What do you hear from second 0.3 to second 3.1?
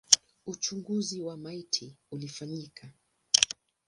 Uchunguzi wa maiti ulifanyika.